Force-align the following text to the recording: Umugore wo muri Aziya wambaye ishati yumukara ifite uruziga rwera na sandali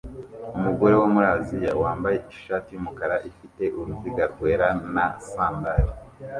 Umugore 0.57 0.93
wo 1.01 1.07
muri 1.13 1.27
Aziya 1.35 1.71
wambaye 1.83 2.17
ishati 2.33 2.69
yumukara 2.71 3.15
ifite 3.29 3.63
uruziga 3.79 4.23
rwera 4.33 4.67
na 4.93 5.05
sandali 5.29 5.91